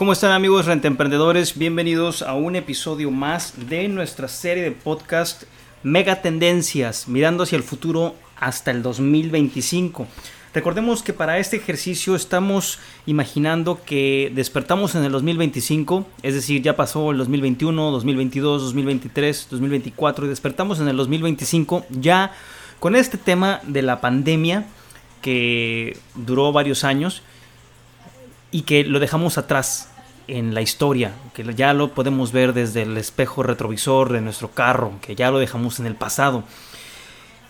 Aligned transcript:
¿Cómo 0.00 0.14
están 0.14 0.32
amigos 0.32 0.64
rentemprendedores? 0.64 1.58
Bienvenidos 1.58 2.22
a 2.22 2.32
un 2.32 2.56
episodio 2.56 3.10
más 3.10 3.68
de 3.68 3.86
nuestra 3.86 4.28
serie 4.28 4.62
de 4.62 4.70
podcast 4.70 5.42
Mega 5.82 6.22
Tendencias, 6.22 7.06
mirando 7.06 7.42
hacia 7.42 7.56
el 7.56 7.62
futuro 7.62 8.14
hasta 8.34 8.70
el 8.70 8.82
2025. 8.82 10.06
Recordemos 10.54 11.02
que 11.02 11.12
para 11.12 11.36
este 11.36 11.58
ejercicio 11.58 12.16
estamos 12.16 12.78
imaginando 13.04 13.84
que 13.84 14.32
despertamos 14.34 14.94
en 14.94 15.04
el 15.04 15.12
2025, 15.12 16.06
es 16.22 16.32
decir, 16.32 16.62
ya 16.62 16.76
pasó 16.76 17.10
el 17.10 17.18
2021, 17.18 17.90
2022, 17.90 18.62
2023, 18.62 19.48
2024 19.50 20.24
y 20.24 20.28
despertamos 20.30 20.80
en 20.80 20.88
el 20.88 20.96
2025 20.96 21.84
ya 21.90 22.32
con 22.78 22.96
este 22.96 23.18
tema 23.18 23.60
de 23.64 23.82
la 23.82 24.00
pandemia 24.00 24.64
que 25.20 25.98
duró 26.14 26.52
varios 26.52 26.84
años 26.84 27.22
y 28.50 28.62
que 28.62 28.84
lo 28.84 28.98
dejamos 28.98 29.38
atrás 29.38 29.89
en 30.30 30.54
la 30.54 30.62
historia, 30.62 31.12
que 31.34 31.44
ya 31.54 31.74
lo 31.74 31.92
podemos 31.92 32.32
ver 32.32 32.52
desde 32.52 32.82
el 32.82 32.96
espejo 32.96 33.42
retrovisor 33.42 34.12
de 34.12 34.20
nuestro 34.20 34.50
carro, 34.50 34.92
que 35.00 35.14
ya 35.14 35.30
lo 35.30 35.38
dejamos 35.38 35.80
en 35.80 35.86
el 35.86 35.94
pasado. 35.94 36.44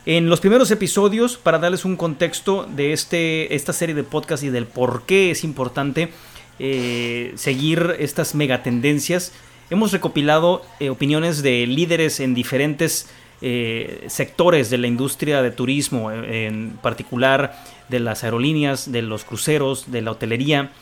En 0.06 0.30
los 0.30 0.40
primeros 0.40 0.70
episodios, 0.70 1.36
para 1.36 1.58
darles 1.58 1.84
un 1.84 1.96
contexto 1.96 2.64
de 2.64 2.92
este, 2.92 3.54
esta 3.54 3.72
serie 3.72 3.94
de 3.94 4.02
podcast 4.02 4.42
y 4.42 4.48
del 4.48 4.66
por 4.66 5.02
qué 5.04 5.30
es 5.30 5.44
importante 5.44 6.10
eh, 6.58 7.32
seguir 7.36 7.96
estas 7.98 8.34
megatendencias, 8.34 9.32
hemos 9.68 9.92
recopilado 9.92 10.62
eh, 10.80 10.88
opiniones 10.88 11.42
de 11.42 11.66
líderes 11.66 12.18
en 12.18 12.34
diferentes 12.34 13.10
eh, 13.42 14.04
sectores 14.08 14.70
de 14.70 14.78
la 14.78 14.86
industria 14.86 15.42
de 15.42 15.50
turismo, 15.50 16.10
en 16.10 16.78
particular 16.82 17.62
de 17.88 18.00
las 18.00 18.24
aerolíneas, 18.24 18.90
de 18.90 19.02
los 19.02 19.24
cruceros, 19.24 19.90
de 19.90 20.02
la 20.02 20.12
hotelería, 20.12 20.72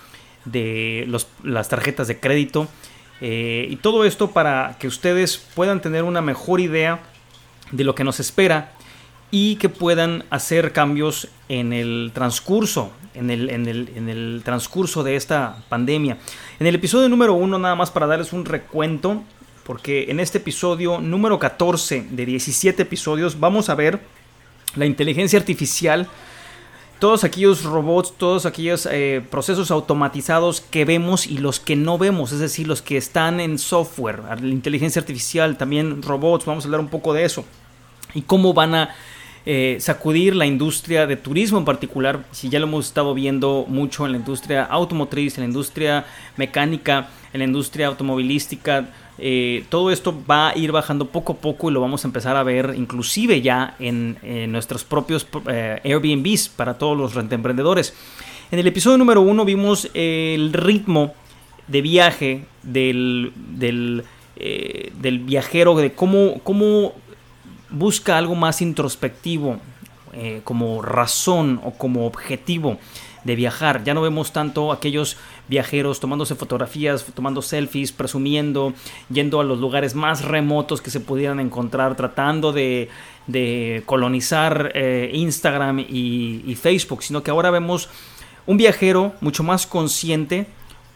de 0.44 1.08
las 1.42 1.69
tarjetas 1.69 2.08
de 2.08 2.20
crédito. 2.20 2.69
Eh, 3.20 3.67
y 3.70 3.77
todo 3.77 4.05
esto 4.05 4.31
para 4.31 4.77
que 4.78 4.86
ustedes 4.86 5.39
puedan 5.55 5.80
tener 5.80 6.05
una 6.05 6.20
mejor 6.20 6.61
idea 6.61 7.00
de 7.72 7.84
lo 7.84 7.95
que 7.95 8.05
nos 8.05 8.20
espera 8.20 8.72
y 9.30 9.56
que 9.56 9.69
puedan 9.69 10.25
hacer 10.30 10.72
cambios 10.72 11.28
en 11.48 11.72
el 11.72 12.12
transcurso, 12.14 12.92
en 13.14 13.30
el, 13.30 13.50
en 13.50 14.08
el, 14.08 14.42
transcurso 14.45 15.03
de 15.03 15.17
esta 15.17 15.64
pandemia. 15.69 16.19
En 16.58 16.67
el 16.67 16.77
episodio 16.77 17.08
número 17.08 17.34
uno, 17.34 17.58
nada 17.58 17.75
más 17.75 17.91
para 17.91 18.06
darles 18.06 18.33
un 18.33 18.45
recuento, 18.45 19.23
porque 19.64 20.06
en 20.08 20.20
este 20.20 20.39
episodio 20.39 20.98
número 20.98 21.39
14 21.39 22.06
de 22.11 22.27
17 22.27 22.83
episodios 22.83 23.39
vamos 23.39 23.69
a 23.69 23.75
ver 23.75 24.00
la 24.77 24.86
inteligencia 24.86 25.39
artificial 25.39 26.08
todos 26.98 27.24
aquellos 27.24 27.64
robots, 27.64 28.12
todos 28.16 28.46
aquellos 28.46 28.86
eh, 28.91 29.22
procesos 29.30 29.70
automatizados 29.70 30.60
que 30.60 30.84
vemos 30.84 31.27
y 31.27 31.38
los 31.38 31.60
que 31.60 31.77
no 31.77 31.98
vemos, 31.98 32.32
es 32.32 32.40
decir, 32.40 32.66
los 32.66 32.82
que 32.82 32.96
están 32.96 33.40
en 33.40 33.58
software, 33.58 34.22
la 34.40 34.48
inteligencia 34.48 35.00
artificial, 35.00 35.56
también 35.56 36.02
robots, 36.02 36.44
vamos 36.44 36.64
a 36.64 36.66
hablar 36.68 36.80
un 36.80 36.88
poco 36.88 37.14
de 37.14 37.24
eso. 37.24 37.44
Y 38.14 38.22
cómo 38.22 38.52
van 38.55 38.74
a 38.74 38.94
eh, 39.46 39.78
sacudir 39.80 40.34
la 40.34 40.46
industria 40.46 41.06
de 41.06 41.17
turismo 41.17 41.58
en 41.58 41.64
particular, 41.64 42.24
si 42.33 42.48
ya 42.48 42.58
lo 42.58 42.67
hemos 42.67 42.86
estado 42.86 43.14
viendo 43.14 43.64
mucho 43.68 44.05
en 44.05 44.12
la 44.12 44.18
industria 44.18 44.64
automotriz, 44.64 45.39
en 45.39 45.44
la 45.44 45.48
industria 45.48 46.05
mecánica, 46.36 47.08
en 47.33 47.39
la 47.39 47.44
industria 47.44 47.86
automovilística, 47.86 48.89
eh, 49.20 49.64
todo 49.68 49.90
esto 49.90 50.17
va 50.30 50.51
a 50.51 50.56
ir 50.56 50.70
bajando 50.70 51.06
poco 51.06 51.33
a 51.33 51.36
poco 51.36 51.68
y 51.68 51.73
lo 51.73 51.80
vamos 51.80 52.05
a 52.05 52.08
empezar 52.08 52.36
a 52.36 52.45
ver 52.45 52.74
inclusive 52.77 53.42
ya 53.42 53.74
en, 53.80 54.17
nuestros 54.52 54.84
propios 54.84 55.27
eh, 55.48 55.80
Airbnbs 55.84 56.48
para 56.51 56.79
todos 56.79 56.96
los 56.96 57.14
rentemprendedores. 57.14 57.95
En 58.51 58.58
el 58.58 58.67
episodio 58.67 58.96
número 58.96 59.20
uno 59.20 59.45
vimos 59.45 59.90
el 59.92 60.52
ritmo 60.52 61.14
de 61.67 61.83
viaje 61.83 62.45
del, 62.62 63.33
del, 63.34 64.05
eh, 64.36 64.92
viajero, 65.02 65.74
de 65.74 65.92
cómo, 65.92 66.40
cómo, 66.45 66.92
busca 67.70 68.17
algo 68.17 68.35
más 68.35 68.62
introspectivo, 68.62 69.58
como 70.42 70.80
razón 70.80 71.61
o 71.62 71.73
como 71.73 72.06
objetivo 72.06 72.79
de 73.24 73.36
viajar. 73.36 73.85
Ya 73.85 73.95
no 73.95 74.00
vemos 74.00 74.33
tanto 74.33 74.73
aquellos 74.73 75.18
viajeros 75.48 76.01
tomándose 76.01 76.35
fotografías, 76.35 77.05
tomando 77.14 77.42
selfies, 77.42 77.92
presumiendo, 77.92 78.75
yendo 79.11 79.41
a 79.41 79.45
los 79.45 79.59
lugares 79.59 79.95
más 79.95 80.25
remotos 80.25 80.81
que 80.81 80.91
se 80.91 81.01
pudieran 81.01 81.41
encontrar, 81.41 81.97
tratando 81.97 82.53
de, 82.53 82.89
colonizar 83.86 84.73
eh, 84.75 85.11
Instagram 85.13 85.81
y, 85.81 86.57
Facebook, 86.61 87.03
sino 87.03 87.23
que 87.23 87.31
ahora 87.31 87.51
vemos 87.51 87.89
un 88.47 88.57
viajero 88.57 89.14
mucho 89.20 89.42
más 89.42 89.67
consciente 89.67 90.47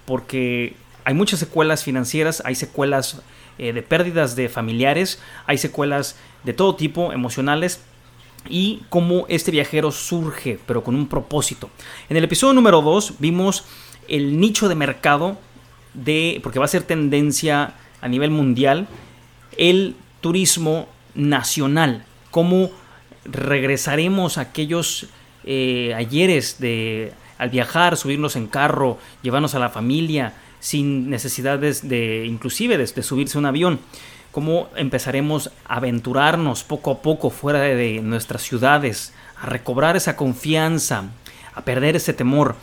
porque 0.07 0.75
hay 1.05 1.15
muchas 1.15 1.41
secuelas 1.41 1.85
financieras, 1.85 2.43
hay 2.45 2.55
secuelas 2.55 3.23
eh, 3.59 3.73
de 3.73 3.83
pérdidas 3.83 4.37
de 4.37 4.49
familiares, 4.49 5.21
hay 5.47 5.59
secuelas 5.59 6.17
de 6.45 6.53
todo 6.53 6.75
tipo, 6.75 7.13
emocionales, 7.13 7.81
y 8.49 8.83
cómo 8.89 9.27
este 9.29 9.51
viajero 9.51 9.93
surge, 9.93 10.59
pero 10.67 10.83
con 10.83 10.95
un 10.95 11.07
propósito. 11.07 11.71
En 12.09 12.17
el 12.17 12.25
episodio 12.25 12.55
número 12.55 12.83
2 12.83 13.15
vimos 13.19 13.65
el 14.13 14.39
nicho 14.39 14.69
de 14.69 14.77
mercado 14.77 15.39
de, 15.95 16.39
porque 16.43 16.59
va 16.59 16.67
a 16.67 16.69
ser 16.69 16.85
tendencia 16.85 17.75
a 18.01 18.09
nivel 18.09 18.31
mundial, 18.31 18.87
el 19.57 19.97
turismo 20.21 20.89
nacional, 21.15 22.05
cómo 22.31 22.71
regresaremos 23.25 24.39
a 24.39 24.43
aquellos 24.43 25.07
eh, 25.45 25.95
ayeres 25.97 26.61
de 26.61 27.13
al 27.39 27.51
viajar, 27.51 27.97
subirnos 27.97 28.37
en 28.37 28.47
carro, 28.47 28.99
llevarnos 29.23 29.57
a 29.57 29.59
la 29.59 29.71
familia, 29.71 30.35
sin 30.61 31.11
necesidades 31.11 31.89
de, 31.89 32.25
inclusive 32.27 32.79
de, 32.79 33.03
subirse 33.03 33.37
a 33.37 33.41
un 33.41 33.47
avión 33.47 33.81
cómo 34.31 34.69
empezaremos 34.77 35.51
a 35.67 35.77
aventurarnos 35.77 36.65
poco 36.65 36.93
a 36.93 37.03
poco 37.03 37.31
fuera 37.31 37.61
de 37.61 38.01
nuestras 38.01 38.43
ciudades, 38.43 39.13
a 39.41 39.47
recobrar 39.47 39.97
esa 39.97 40.17
confianza, 40.17 41.11
a 41.55 41.65
perder 41.65 41.97
ese 41.97 42.15
temor. 42.15 42.57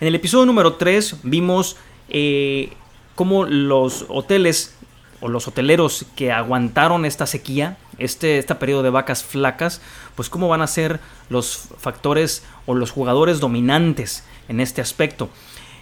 En 0.00 0.06
el 0.06 0.14
episodio 0.14 0.46
número 0.46 0.74
3 0.74 1.16
vimos 1.24 1.76
eh, 2.08 2.70
cómo 3.16 3.44
los 3.44 4.06
hoteles 4.08 4.76
o 5.20 5.26
los 5.26 5.48
hoteleros 5.48 6.06
que 6.14 6.30
aguantaron 6.30 7.04
esta 7.04 7.26
sequía, 7.26 7.78
este, 7.98 8.38
este 8.38 8.54
periodo 8.54 8.84
de 8.84 8.90
vacas 8.90 9.24
flacas, 9.24 9.82
pues 10.14 10.30
cómo 10.30 10.46
van 10.46 10.62
a 10.62 10.68
ser 10.68 11.00
los 11.30 11.68
factores 11.78 12.44
o 12.66 12.74
los 12.74 12.92
jugadores 12.92 13.40
dominantes 13.40 14.22
en 14.48 14.60
este 14.60 14.80
aspecto. 14.80 15.30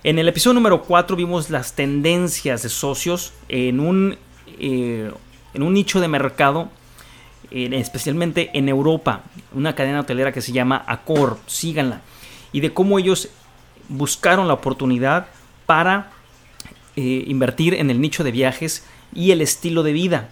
En 0.02 0.18
el 0.18 0.28
episodio 0.28 0.54
número 0.54 0.82
4 0.84 1.14
vimos 1.14 1.50
las 1.50 1.74
tendencias 1.74 2.62
de 2.62 2.70
socios 2.70 3.34
en 3.50 3.80
un 3.80 4.16
eh, 4.58 5.10
en 5.52 5.62
un 5.62 5.74
nicho 5.74 6.00
de 6.00 6.08
mercado, 6.08 6.70
especialmente 7.50 8.50
en 8.54 8.68
Europa, 8.68 9.22
una 9.54 9.74
cadena 9.74 10.00
hotelera 10.00 10.32
que 10.32 10.42
se 10.42 10.52
llama 10.52 10.84
Accor, 10.86 11.38
síganla, 11.46 12.02
y 12.52 12.60
de 12.60 12.74
cómo 12.74 12.98
ellos 12.98 13.30
buscaron 13.88 14.48
la 14.48 14.54
oportunidad 14.54 15.26
para 15.66 16.10
eh, 16.96 17.24
invertir 17.26 17.74
en 17.74 17.90
el 17.90 18.00
nicho 18.00 18.24
de 18.24 18.32
viajes 18.32 18.84
y 19.14 19.30
el 19.30 19.40
estilo 19.40 19.82
de 19.82 19.92
vida. 19.92 20.30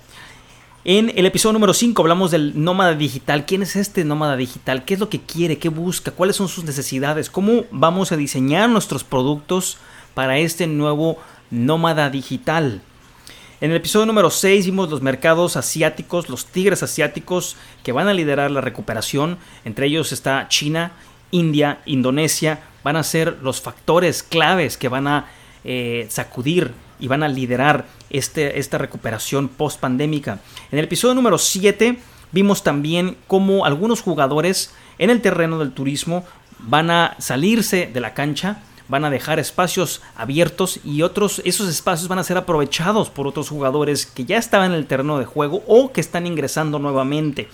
En 0.86 1.12
el 1.16 1.24
episodio 1.24 1.54
número 1.54 1.72
5 1.72 2.02
hablamos 2.02 2.30
del 2.30 2.62
nómada 2.62 2.94
digital. 2.94 3.46
¿Quién 3.46 3.62
es 3.62 3.74
este 3.74 4.04
nómada 4.04 4.36
digital? 4.36 4.84
¿Qué 4.84 4.94
es 4.94 5.00
lo 5.00 5.08
que 5.08 5.20
quiere? 5.20 5.58
¿Qué 5.58 5.70
busca? 5.70 6.10
¿Cuáles 6.10 6.36
son 6.36 6.48
sus 6.48 6.64
necesidades? 6.64 7.30
¿Cómo 7.30 7.64
vamos 7.70 8.12
a 8.12 8.18
diseñar 8.18 8.68
nuestros 8.68 9.02
productos 9.02 9.78
para 10.12 10.36
este 10.38 10.66
nuevo 10.66 11.16
nómada 11.50 12.10
digital? 12.10 12.82
En 13.62 13.70
el 13.70 13.78
episodio 13.78 14.04
número 14.04 14.28
6 14.28 14.66
vimos 14.66 14.90
los 14.90 15.00
mercados 15.00 15.56
asiáticos, 15.56 16.28
los 16.28 16.44
tigres 16.44 16.82
asiáticos 16.82 17.56
que 17.82 17.92
van 17.92 18.08
a 18.08 18.12
liderar 18.12 18.50
la 18.50 18.60
recuperación. 18.60 19.38
Entre 19.64 19.86
ellos 19.86 20.12
está 20.12 20.48
China, 20.48 20.92
India, 21.30 21.80
Indonesia. 21.86 22.60
Van 22.84 22.96
a 22.96 23.02
ser 23.02 23.38
los 23.42 23.60
factores 23.60 24.22
claves 24.22 24.76
que 24.76 24.88
van 24.88 25.08
a 25.08 25.26
eh, 25.64 26.06
sacudir 26.10 26.72
y 27.00 27.08
van 27.08 27.22
a 27.22 27.28
liderar 27.28 27.86
este, 28.10 28.58
esta 28.60 28.78
recuperación 28.78 29.48
post 29.48 29.80
pandémica. 29.80 30.38
En 30.70 30.78
el 30.78 30.84
episodio 30.84 31.14
número 31.14 31.38
7 31.38 31.98
vimos 32.30 32.62
también 32.62 33.16
cómo 33.26 33.64
algunos 33.64 34.02
jugadores 34.02 34.72
en 34.98 35.10
el 35.10 35.20
terreno 35.20 35.58
del 35.58 35.72
turismo 35.72 36.24
van 36.60 36.90
a 36.90 37.16
salirse 37.18 37.90
de 37.92 38.00
la 38.00 38.14
cancha 38.14 38.62
van 38.88 39.04
a 39.04 39.10
dejar 39.10 39.38
espacios 39.38 40.02
abiertos 40.14 40.80
y 40.84 41.02
otros, 41.02 41.40
esos 41.44 41.68
espacios 41.68 42.08
van 42.08 42.18
a 42.18 42.24
ser 42.24 42.36
aprovechados 42.36 43.10
por 43.10 43.26
otros 43.26 43.48
jugadores 43.48 44.06
que 44.06 44.24
ya 44.24 44.36
estaban 44.36 44.72
en 44.72 44.78
el 44.78 44.86
terreno 44.86 45.18
de 45.18 45.24
juego 45.24 45.62
o 45.66 45.92
que 45.92 46.00
están 46.00 46.26
ingresando 46.26 46.78
nuevamente. 46.78 47.48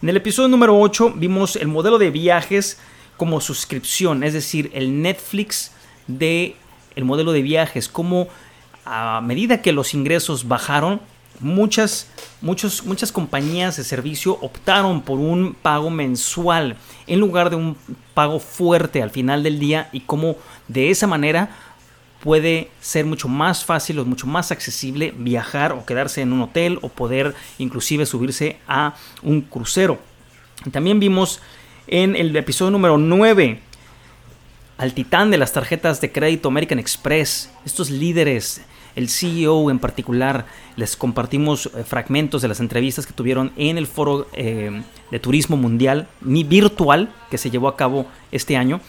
En 0.00 0.08
el 0.08 0.16
episodio 0.16 0.48
número 0.48 0.78
8 0.78 1.14
vimos 1.16 1.56
el 1.56 1.68
modelo 1.68 1.98
de 1.98 2.10
viajes 2.10 2.78
como 3.22 3.40
suscripción, 3.40 4.24
es 4.24 4.32
decir, 4.32 4.68
el 4.74 5.00
Netflix 5.00 5.70
de 6.08 6.56
el 6.96 7.04
modelo 7.04 7.30
de 7.30 7.40
viajes, 7.40 7.88
como 7.88 8.26
a 8.84 9.20
medida 9.20 9.62
que 9.62 9.70
los 9.70 9.94
ingresos 9.94 10.48
bajaron, 10.48 11.00
muchas, 11.38 12.10
muchos, 12.40 12.84
muchas 12.84 13.12
compañías 13.12 13.76
de 13.76 13.84
servicio 13.84 14.36
optaron 14.40 15.02
por 15.02 15.20
un 15.20 15.54
pago 15.54 15.88
mensual 15.88 16.74
en 17.06 17.20
lugar 17.20 17.50
de 17.50 17.54
un 17.54 17.76
pago 18.12 18.40
fuerte 18.40 19.00
al 19.04 19.10
final 19.10 19.44
del 19.44 19.60
día 19.60 19.88
y 19.92 20.00
como 20.00 20.34
de 20.66 20.90
esa 20.90 21.06
manera 21.06 21.50
puede 22.24 22.72
ser 22.80 23.06
mucho 23.06 23.28
más 23.28 23.64
fácil 23.64 24.00
o 24.00 24.04
mucho 24.04 24.26
más 24.26 24.50
accesible 24.50 25.14
viajar 25.16 25.70
o 25.70 25.86
quedarse 25.86 26.22
en 26.22 26.32
un 26.32 26.42
hotel 26.42 26.80
o 26.82 26.88
poder 26.88 27.36
inclusive 27.58 28.04
subirse 28.04 28.58
a 28.66 28.96
un 29.22 29.42
crucero. 29.42 30.00
También 30.72 30.98
vimos 30.98 31.40
en 31.86 32.16
el 32.16 32.34
episodio 32.36 32.70
número 32.70 32.98
9 32.98 33.60
al 34.78 34.94
titán 34.94 35.30
de 35.30 35.38
las 35.38 35.52
tarjetas 35.52 36.00
de 36.00 36.10
crédito 36.10 36.48
American 36.48 36.78
Express, 36.78 37.52
estos 37.64 37.90
líderes 37.90 38.62
el 38.94 39.08
CEO 39.08 39.70
en 39.70 39.78
particular, 39.78 40.46
les 40.76 40.96
compartimos 40.96 41.66
eh, 41.66 41.84
fragmentos 41.84 42.42
de 42.42 42.48
las 42.48 42.60
entrevistas 42.60 43.06
que 43.06 43.12
tuvieron 43.12 43.52
en 43.56 43.78
el 43.78 43.86
foro 43.86 44.26
eh, 44.32 44.82
de 45.10 45.18
turismo 45.18 45.56
mundial, 45.56 46.08
ni 46.20 46.44
virtual, 46.44 47.10
que 47.30 47.38
se 47.38 47.50
llevó 47.50 47.68
a 47.68 47.76
cabo 47.76 48.06
este 48.32 48.56
año, 48.56 48.80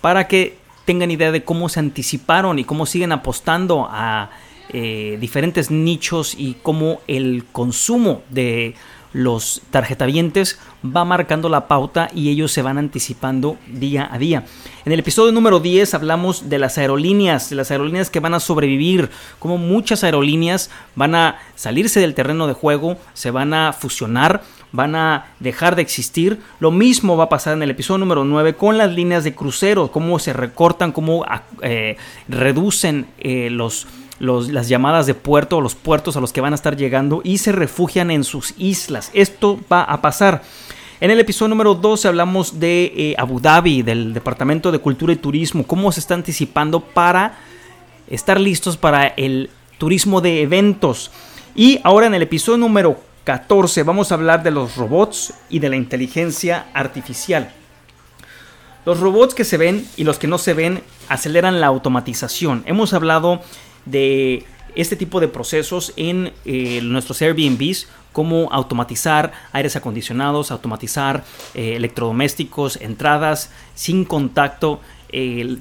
para 0.00 0.28
que 0.28 0.58
tengan 0.84 1.10
idea 1.10 1.32
de 1.32 1.44
cómo 1.44 1.68
se 1.68 1.80
anticiparon 1.80 2.58
y 2.58 2.64
cómo 2.64 2.86
siguen 2.86 3.12
apostando 3.12 3.88
a 3.90 4.30
eh, 4.70 5.18
diferentes 5.20 5.70
nichos 5.70 6.34
y 6.36 6.56
cómo 6.62 7.00
el 7.08 7.44
consumo 7.50 8.22
de 8.28 8.74
los 9.12 9.62
tarjetavientes 9.70 10.58
va 10.84 11.04
marcando 11.04 11.48
la 11.48 11.66
pauta 11.66 12.08
y 12.14 12.28
ellos 12.28 12.52
se 12.52 12.62
van 12.62 12.78
anticipando 12.78 13.56
día 13.66 14.08
a 14.10 14.18
día. 14.18 14.44
En 14.84 14.92
el 14.92 15.00
episodio 15.00 15.32
número 15.32 15.60
10 15.60 15.94
hablamos 15.94 16.48
de 16.48 16.58
las 16.58 16.78
aerolíneas, 16.78 17.50
de 17.50 17.56
las 17.56 17.70
aerolíneas 17.70 18.10
que 18.10 18.20
van 18.20 18.34
a 18.34 18.40
sobrevivir, 18.40 19.10
como 19.38 19.58
muchas 19.58 20.04
aerolíneas 20.04 20.70
van 20.94 21.14
a 21.14 21.38
salirse 21.54 22.00
del 22.00 22.14
terreno 22.14 22.46
de 22.46 22.54
juego, 22.54 22.96
se 23.14 23.30
van 23.30 23.54
a 23.54 23.72
fusionar, 23.72 24.42
van 24.72 24.94
a 24.94 25.26
dejar 25.40 25.76
de 25.76 25.82
existir. 25.82 26.40
Lo 26.60 26.70
mismo 26.70 27.16
va 27.16 27.24
a 27.24 27.28
pasar 27.28 27.54
en 27.54 27.62
el 27.62 27.70
episodio 27.70 27.98
número 27.98 28.24
9 28.24 28.54
con 28.54 28.78
las 28.78 28.92
líneas 28.92 29.24
de 29.24 29.34
crucero, 29.34 29.90
cómo 29.90 30.18
se 30.18 30.32
recortan, 30.32 30.92
cómo 30.92 31.24
eh, 31.62 31.96
reducen 32.28 33.06
eh, 33.18 33.48
los 33.50 33.86
las 34.18 34.68
llamadas 34.68 35.06
de 35.06 35.14
puerto 35.14 35.58
o 35.58 35.60
los 35.60 35.74
puertos 35.74 36.16
a 36.16 36.20
los 36.20 36.32
que 36.32 36.40
van 36.40 36.52
a 36.52 36.56
estar 36.56 36.76
llegando 36.76 37.20
y 37.24 37.38
se 37.38 37.52
refugian 37.52 38.10
en 38.10 38.24
sus 38.24 38.54
islas. 38.58 39.10
Esto 39.14 39.58
va 39.70 39.82
a 39.82 40.00
pasar. 40.00 40.42
En 41.00 41.12
el 41.12 41.20
episodio 41.20 41.50
número 41.50 41.74
12 41.74 42.08
hablamos 42.08 42.58
de 42.58 42.92
eh, 42.96 43.14
Abu 43.18 43.38
Dhabi, 43.38 43.82
del 43.82 44.12
Departamento 44.12 44.72
de 44.72 44.80
Cultura 44.80 45.12
y 45.12 45.16
Turismo, 45.16 45.64
cómo 45.64 45.92
se 45.92 46.00
está 46.00 46.14
anticipando 46.14 46.80
para 46.80 47.38
estar 48.08 48.40
listos 48.40 48.76
para 48.76 49.06
el 49.06 49.50
turismo 49.78 50.20
de 50.20 50.42
eventos. 50.42 51.12
Y 51.54 51.80
ahora 51.84 52.08
en 52.08 52.14
el 52.14 52.22
episodio 52.22 52.58
número 52.58 53.00
14 53.24 53.82
vamos 53.84 54.10
a 54.10 54.16
hablar 54.16 54.42
de 54.42 54.50
los 54.50 54.76
robots 54.76 55.34
y 55.48 55.60
de 55.60 55.68
la 55.68 55.76
inteligencia 55.76 56.66
artificial. 56.74 57.52
Los 58.84 59.00
robots 59.00 59.34
que 59.34 59.44
se 59.44 59.58
ven 59.58 59.86
y 59.96 60.04
los 60.04 60.18
que 60.18 60.26
no 60.26 60.38
se 60.38 60.54
ven 60.54 60.82
aceleran 61.08 61.60
la 61.60 61.66
automatización. 61.66 62.62
Hemos 62.66 62.92
hablado 62.94 63.42
de 63.84 64.44
este 64.74 64.96
tipo 64.96 65.20
de 65.20 65.28
procesos 65.28 65.92
en 65.96 66.32
eh, 66.44 66.80
nuestros 66.82 67.20
Airbnbs, 67.22 67.88
como 68.12 68.48
automatizar 68.52 69.32
aires 69.52 69.76
acondicionados, 69.76 70.50
automatizar 70.50 71.24
eh, 71.54 71.76
electrodomésticos, 71.76 72.76
entradas 72.80 73.50
sin 73.74 74.04
contacto, 74.04 74.80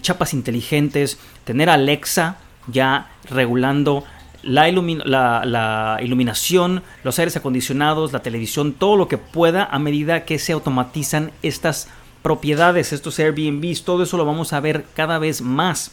chapas 0.02 0.34
inteligentes, 0.34 1.18
tener 1.46 1.70
Alexa 1.70 2.36
ya 2.68 3.10
regulando 3.30 4.04
la, 4.44 5.44
la, 5.46 6.00
iluminación, 6.02 6.84
los 7.04 7.20
aires 7.20 7.36
acondicionados, 7.36 8.14
la 8.14 8.22
televisión, 8.22 8.74
todo 8.74 8.96
lo 8.96 9.08
que 9.08 9.18
pueda 9.18 9.66
a 9.66 9.80
medida 9.80 10.26
que 10.26 10.40
se 10.40 10.54
automatizan 10.54 11.32
estas 11.42 11.88
propiedades, 12.22 12.94
estos 12.94 13.20
Airbnbs, 13.20 13.84
todo 13.84 14.04
eso 14.04 14.18
lo 14.18 14.26
vamos 14.26 14.54
a 14.54 14.60
ver 14.60 14.86
cada 14.96 15.20
vez 15.20 15.42
más. 15.42 15.92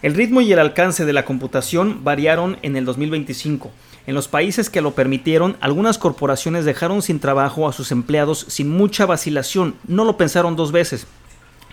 El 0.00 0.14
ritmo 0.14 0.40
y 0.40 0.52
el 0.52 0.60
alcance 0.60 1.04
de 1.04 1.12
la 1.12 1.24
computación 1.24 2.04
variaron 2.04 2.56
en 2.62 2.76
el 2.76 2.84
2025. 2.84 3.72
En 4.06 4.14
los 4.14 4.28
países 4.28 4.70
que 4.70 4.80
lo 4.80 4.92
permitieron, 4.92 5.56
algunas 5.60 5.98
corporaciones 5.98 6.64
dejaron 6.64 7.02
sin 7.02 7.18
trabajo 7.18 7.68
a 7.68 7.72
sus 7.72 7.90
empleados 7.90 8.46
sin 8.48 8.70
mucha 8.70 9.06
vacilación, 9.06 9.74
no 9.86 10.04
lo 10.04 10.16
pensaron 10.16 10.54
dos 10.54 10.70
veces. 10.70 11.06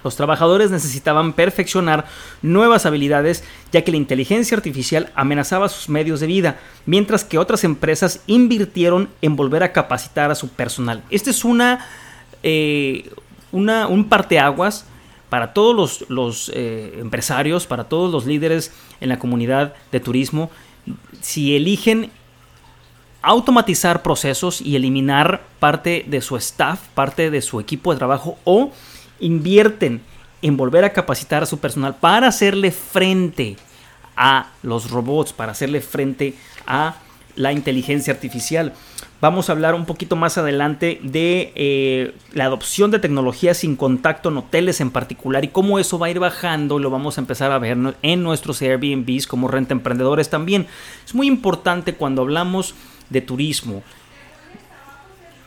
Los 0.03 0.15
trabajadores 0.15 0.69
necesitaban 0.69 1.33
perfeccionar 1.33 2.05
nuevas 2.41 2.85
habilidades 2.85 3.43
ya 3.71 3.83
que 3.83 3.91
la 3.91 3.97
inteligencia 3.97 4.57
artificial 4.57 5.11
amenazaba 5.15 5.69
sus 5.69 5.87
medios 5.87 6.19
de 6.19 6.27
vida, 6.27 6.59
mientras 6.85 7.23
que 7.23 7.37
otras 7.37 7.63
empresas 7.63 8.21
invirtieron 8.27 9.09
en 9.21 9.35
volver 9.35 9.63
a 9.63 9.71
capacitar 9.71 10.29
a 10.29 10.35
su 10.35 10.49
personal. 10.49 11.03
Este 11.09 11.29
es 11.29 11.45
una, 11.45 11.87
eh, 12.43 13.09
una 13.51 13.87
un 13.87 14.09
parteaguas 14.09 14.85
para 15.29 15.53
todos 15.53 16.05
los, 16.09 16.51
eh, 16.53 16.97
empresarios, 16.99 17.65
para 17.65 17.85
todos 17.85 18.11
los 18.11 18.25
líderes 18.25 18.71
en 19.01 19.09
la 19.09 19.19
comunidad 19.19 19.73
de 19.91 19.99
turismo, 19.99 20.49
si 21.21 21.55
eligen 21.55 22.11
automatizar 23.21 24.03
procesos 24.03 24.61
y 24.61 24.75
eliminar 24.75 25.41
parte 25.59 26.05
de 26.07 26.21
su 26.21 26.37
staff, 26.37 26.79
parte 26.93 27.31
de 27.31 27.41
su 27.41 27.59
equipo 27.59 27.91
de 27.91 27.97
trabajo 27.97 28.37
o 28.43 28.71
invierten 29.19 30.01
en 30.43 30.57
volver 30.57 30.83
a 30.83 30.93
capacitar 30.93 31.41
a 31.41 31.47
su 31.47 31.57
personal 31.57 31.95
para 31.95 32.27
hacerle 32.27 32.71
frente 32.71 33.57
a 34.15 34.51
los 34.61 34.91
robots, 34.91 35.33
para 35.33 35.53
hacerle 35.53 35.81
frente 35.81 36.35
a 36.67 36.97
la 37.35 37.51
inteligencia 37.51 38.13
artificial. 38.13 38.73
Vamos 39.21 39.49
a 39.49 39.53
hablar 39.53 39.75
un 39.75 39.85
poquito 39.85 40.15
más 40.15 40.37
adelante 40.37 40.99
de 41.01 41.51
eh, 41.55 42.13
la 42.33 42.45
adopción 42.45 42.91
de 42.91 42.99
tecnologías 42.99 43.57
sin 43.57 43.75
contacto 43.75 44.29
en 44.29 44.37
hoteles 44.37 44.81
en 44.81 44.91
particular 44.91 45.43
y 45.45 45.47
cómo 45.47 45.79
eso 45.79 45.97
va 45.97 46.07
a 46.07 46.09
ir 46.09 46.19
bajando. 46.19 46.79
Lo 46.79 46.89
vamos 46.89 47.17
a 47.17 47.21
empezar 47.21 47.51
a 47.51 47.59
ver 47.59 47.77
en 48.01 48.23
nuestros 48.23 48.61
Airbnbs 48.61 49.25
como 49.25 49.47
renta 49.47 49.73
emprendedores 49.73 50.29
también. 50.29 50.67
Es 51.05 51.15
muy 51.15 51.27
importante 51.27 51.95
cuando 51.95 52.23
hablamos 52.23 52.75
de 53.09 53.21
turismo. 53.21 53.83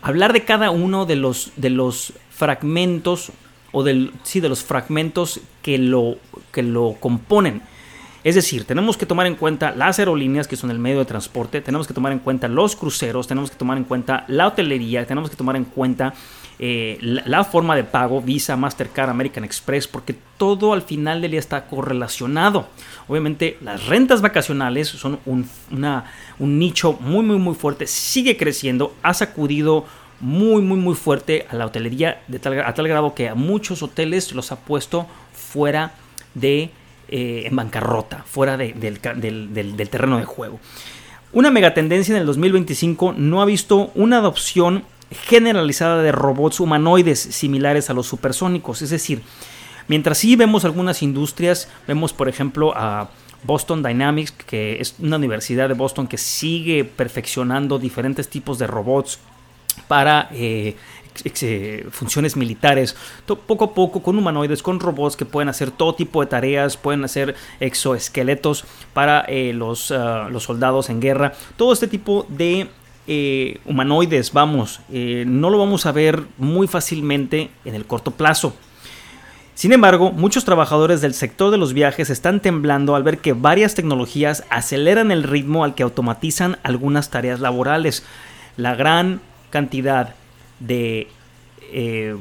Hablar 0.01 0.33
de 0.33 0.45
cada 0.45 0.71
uno 0.71 1.07
de 1.07 1.17
los, 1.17 1.53
de 1.57 1.71
los 1.71 2.15
fragmentos 2.31 3.33
o 3.73 3.83
del, 3.83 4.13
sí, 4.23 4.41
de 4.41 4.49
los 4.49 4.65
fragmentos 4.65 5.41
que 5.63 5.77
lo, 5.77 6.17
que 6.53 6.63
lo 6.63 6.97
componen. 6.99 7.63
Es 8.29 8.35
decir, 8.35 8.67
tenemos 8.67 8.99
que 8.99 9.07
tomar 9.07 9.27
en 9.27 9.37
cuenta 9.37 9.71
las 9.75 9.99
aerolíneas 9.99 10.47
que 10.47 10.55
son 10.55 10.71
el 10.71 10.79
medio 10.79 10.99
de 10.99 11.07
transporte, 11.07 11.63
tenemos 11.63 11.87
que 11.87 11.95
tomar 11.95 12.13
en 12.13 12.19
cuenta 12.19 12.47
los 12.47 12.77
cruceros, 12.77 13.27
tenemos 13.27 13.51
que 13.51 13.57
tomar 13.57 13.79
en 13.79 13.85
cuenta 13.85 14.27
la 14.29 14.49
hotelería, 14.49 15.07
tenemos 15.07 15.31
que 15.31 15.37
tomar 15.37 15.57
en 15.57 15.65
cuenta 15.65 16.13
eh, 16.59 16.99
la, 17.01 17.43
forma 17.45 17.75
de 17.75 17.85
pago, 17.85 18.21
Visa, 18.21 18.55
Mastercard, 18.55 19.09
American 19.09 19.45
Express, 19.45 19.89
porque 19.89 20.15
todo 20.37 20.75
al 20.75 20.83
final 20.83 21.23
del 21.23 21.31
día 21.31 21.41
está 21.41 21.65
correlacionado. 21.65 22.69
Obviamente 23.09 23.57
las 23.63 23.87
rentas 23.87 24.21
vacacionales 24.21 24.89
son 24.89 25.21
un, 25.25 25.49
nicho 26.39 26.99
muy, 27.01 27.25
muy, 27.25 27.39
muy 27.39 27.55
fuerte, 27.55 27.87
sigue 27.87 28.37
creciendo, 28.37 28.95
ha 29.03 29.15
sacudido 29.15 29.87
muy, 30.21 30.61
muy, 30.61 30.77
muy 30.77 30.97
fuerte 30.97 31.47
a 31.49 31.57
la 31.57 31.65
hotelería 31.65 32.21
de 32.29 32.37
a 32.63 32.75
tal 32.75 32.89
grado 32.89 33.15
que 33.15 33.31
a 33.31 33.35
muchos 33.35 33.83
hoteles 33.83 34.35
los 34.35 34.53
ha 34.53 34.57
puesto 34.57 35.07
fuera 35.33 35.95
de 36.35 36.73
eh, 37.09 37.45
en 37.47 37.57
bancarrota, 37.57 38.25
fuera 38.27 38.57
del, 38.57 39.01
terreno 39.91 40.19
de 40.19 40.25
juego. 40.25 40.61
Una 41.33 41.51
megatendencia 41.51 42.15
en 42.15 42.21
el 42.21 42.27
2025 42.27 43.15
no 43.17 43.43
ha 43.43 43.45
visto 43.45 43.91
una 43.95 44.19
adopción 44.19 44.85
generalizada 45.11 46.03
de 46.03 46.13
robots 46.13 46.61
humanoides 46.61 47.19
similares 47.19 47.91
a 47.91 47.95
los 47.95 48.07
supersónicos. 48.07 48.83
Es 48.83 48.91
decir, 48.91 49.23
mientras 49.89 50.19
sí 50.19 50.37
vemos 50.37 50.65
algunas 50.65 51.03
industrias, 51.03 51.69
vemos 51.87 52.13
por 52.13 52.29
ejemplo 52.29 52.73
a 52.77 53.11
Boston 53.45 53.83
Dynamics, 53.83 54.33
que 54.33 54.81
es 54.81 54.97
una 54.99 55.17
universidad 55.17 55.69
de 55.69 55.75
Boston 55.75 56.09
que 56.09 56.19
sigue 56.19 56.85
perfeccionando 56.85 57.79
diferentes 57.79 58.29
tipos 58.29 58.59
de 58.59 58.67
robots 58.67 59.19
para 59.87 60.29
eh, 60.33 60.77
eh, 61.25 61.87
funciones 61.91 62.37
militares, 62.37 62.97
poco 63.47 63.65
a 63.65 63.75
poco 63.75 64.03
con 64.03 64.19
humanoides, 64.19 64.63
con 64.63 64.81
robots 64.81 65.17
que 65.17 65.25
pueden 65.25 65.49
hacer 65.49 65.71
todo 65.71 65.95
tipo 65.95 66.21
de 66.21 66.27
tareas, 66.27 66.77
pueden 66.77 67.05
hacer 67.05 67.35
exoesqueletos 67.61 68.65
para 68.93 69.21
eh, 69.29 69.53
los, 69.53 69.91
ah, 69.91 70.29
los, 70.31 70.45
soldados 70.45 70.91
en 70.91 71.01
guerra, 71.01 71.33
todo 71.57 71.73
este 71.73 71.89
tipo 71.89 72.27
de 72.29 72.69
eh, 73.07 73.59
humanoides, 73.65 74.33
vamos, 74.33 74.81
no 74.89 75.51
lo 75.51 75.59
vamos 75.59 75.87
a 75.87 75.93
ver 75.93 76.25
muy 76.37 76.67
fácilmente 76.67 77.51
en 77.65 77.75
el 77.75 77.87
corto 77.87 78.11
plazo. 78.11 78.55
Sin 79.59 79.73
embargo, 79.73 80.13
muchos 80.13 80.45
trabajadores 80.45 81.01
del 81.01 81.15
sector 81.15 81.51
de 81.51 81.59
los 81.59 81.73
viajes 81.73 82.11
están 82.11 82.39
temblando 82.39 82.95
al 82.95 83.03
ver 83.03 83.19
que 83.19 83.33
varias 83.33 83.75
tecnologías 83.75 84.45
aceleran 84.51 85.11
el 85.11 85.25
ritmo 85.25 85.65
al 85.65 85.75
que 85.75 85.83
automatizan 85.83 86.59
algunas 86.63 87.11
tareas 87.11 87.41
laborales. 87.41 88.05
La 88.57 88.77
gran 88.77 89.21
cantidad 89.51 90.15
de 90.61 91.09
eh, 91.71 92.17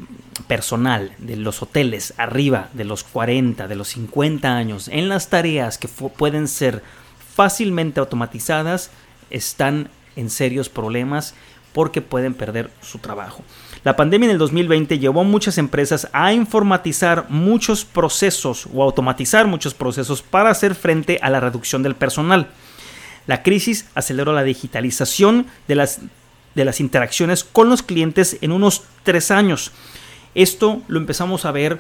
personal 0.48 1.13
de 1.20 1.38
los 1.38 1.62
hoteles 1.62 2.13
arriba 2.17 2.70
de 2.74 2.84
los 2.84 3.03
40, 3.03 3.67
de 3.67 3.75
los 3.75 3.89
50 3.89 4.56
años, 4.56 4.88
en 4.88 5.10
las 5.10 5.29
tareas 5.29 5.77
que 5.77 5.88
pueden 5.88 6.48
ser 6.48 6.84
fácilmente 7.34 8.00
automatizadas, 8.00 8.91
están 9.29 9.89
en 10.15 10.29
serios 10.29 10.70
problemas 10.70 11.34
porque 11.74 12.01
pueden 12.01 12.34
perder 12.34 12.72
su 12.82 12.98
trabajo. 12.98 13.44
La 13.84 13.96
pandemia 13.96 14.25
en 14.25 14.32
el 14.32 14.38
2020 14.38 15.00
llevó 15.00 15.22
a 15.22 15.24
muchas 15.24 15.58
empresas 15.58 16.10
a 16.12 16.34
informatizar 16.34 17.27
muchos 17.29 17.86
procesos 17.86 18.67
o 18.74 18.84
automatizar 18.84 19.48
muchos 19.48 19.74
procesos 19.74 20.22
para 20.22 20.50
hacer 20.50 20.75
frente 20.75 21.20
a 21.22 21.29
la 21.29 21.39
reducción 21.39 21.84
del 21.84 21.96
personal. 21.96 22.48
La 23.27 23.44
crisis 23.44 23.88
aceleró 23.94 24.34
la 24.34 24.44
digitalización 24.44 25.46
de 25.67 25.75
las, 25.75 26.00
de 26.58 26.66
las 26.66 26.80
interacciones 26.80 27.44
con 27.44 27.70
los 27.70 27.84
clientes 27.84 28.40
en 28.42 28.52
unos 28.52 28.84
tres 29.04 29.30
años. 29.30 29.72
Esto 30.34 30.82
lo 30.88 31.00
empezamos 31.00 31.46
a 31.46 31.52
ver 31.52 31.80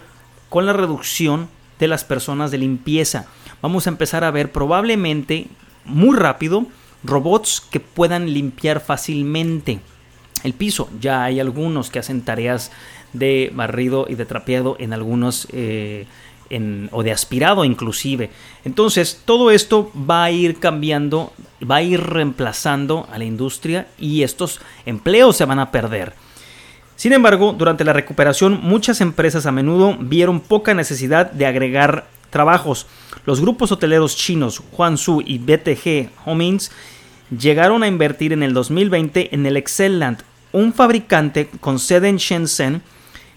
con 0.49 0.67
la 0.67 0.73
reducción 0.73 1.49
de 1.79 1.87
las 1.87 2.05
personas 2.05 2.51
de 2.51 2.59
limpieza. 2.59 3.25
Vamos 3.61 3.87
a 3.87 3.89
empezar 3.89 4.23
a 4.23 4.29
ver 4.29 4.51
probablemente 4.51 5.47
muy 5.83 6.15
rápido 6.15 6.67
robots 7.03 7.59
que 7.59 7.79
puedan 7.79 8.31
limpiar 8.31 8.79
fácilmente 8.79 9.79
el 10.43 10.53
piso. 10.53 10.89
Ya 11.01 11.23
hay 11.23 11.39
algunos 11.39 11.89
que 11.89 11.97
hacen 11.97 12.21
tareas 12.21 12.71
de 13.13 13.51
barrido 13.55 14.05
y 14.07 14.13
de 14.13 14.25
trapeado 14.25 14.75
en 14.79 14.93
algunos 14.93 15.47
eh, 15.53 16.05
o 16.91 17.03
de 17.03 17.11
aspirado 17.11 17.65
inclusive. 17.65 18.29
Entonces 18.63 19.21
todo 19.25 19.51
esto 19.51 19.91
va 20.09 20.23
a 20.23 20.31
ir 20.31 20.59
cambiando, 20.59 21.33
va 21.69 21.77
a 21.77 21.81
ir 21.81 22.01
reemplazando 22.01 23.07
a 23.11 23.17
la 23.17 23.25
industria 23.25 23.87
y 23.99 24.23
estos 24.23 24.61
empleos 24.85 25.35
se 25.37 25.45
van 25.45 25.59
a 25.59 25.71
perder. 25.71 26.13
Sin 26.95 27.13
embargo, 27.13 27.53
durante 27.53 27.83
la 27.83 27.93
recuperación 27.93 28.59
muchas 28.61 29.01
empresas 29.01 29.45
a 29.45 29.51
menudo 29.51 29.95
vieron 29.99 30.39
poca 30.39 30.73
necesidad 30.73 31.31
de 31.31 31.45
agregar 31.45 32.07
trabajos. 32.29 32.87
Los 33.25 33.39
grupos 33.39 33.71
hoteleros 33.71 34.15
chinos 34.15 34.61
Huangsu 34.71 35.21
y 35.25 35.37
BTG 35.37 36.09
Homings 36.25 36.71
llegaron 37.29 37.83
a 37.83 37.87
invertir 37.87 38.33
en 38.33 38.41
el 38.41 38.53
2020 38.53 39.35
en 39.35 39.45
el 39.45 39.57
Excelland, 39.57 40.23
un 40.51 40.73
fabricante 40.73 41.49
con 41.59 41.77
sede 41.77 42.09
en 42.09 42.17
Shenzhen 42.17 42.81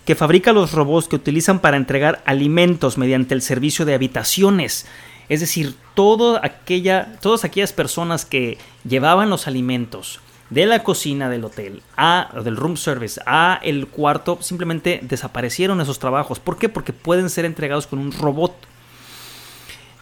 que 0.04 0.14
fabrica 0.14 0.52
los 0.52 0.72
robots 0.72 1.08
que 1.08 1.16
utilizan 1.16 1.60
para 1.60 1.76
entregar 1.76 2.22
alimentos 2.24 2.98
mediante 2.98 3.34
el 3.34 3.42
servicio 3.42 3.84
de 3.84 3.94
habitaciones. 3.94 4.86
Es 5.28 5.40
decir, 5.40 5.76
aquella, 6.42 7.18
todas 7.20 7.44
aquellas 7.44 7.72
personas 7.72 8.24
que 8.24 8.58
llevaban 8.88 9.30
los 9.30 9.46
alimentos 9.46 10.20
de 10.48 10.66
la 10.66 10.82
cocina 10.82 11.28
del 11.28 11.44
hotel 11.44 11.82
a 11.96 12.30
del 12.44 12.56
room 12.56 12.76
service 12.76 13.20
a 13.24 13.60
el 13.62 13.86
cuarto 13.86 14.38
simplemente 14.40 15.00
desaparecieron 15.02 15.80
esos 15.80 15.98
trabajos. 15.98 16.40
¿Por 16.40 16.58
qué? 16.58 16.68
Porque 16.68 16.92
pueden 16.92 17.30
ser 17.30 17.44
entregados 17.44 17.86
con 17.86 17.98
un 17.98 18.12
robot. 18.12 18.52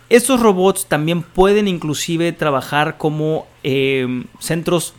Estos 0.09 0.41
robots 0.41 0.87
también 0.87 1.23
pueden 1.23 1.69
inclusive 1.69 2.33
trabajar 2.33 2.97
como 2.97 3.47
eh, 3.63 4.25
centros 4.39 4.95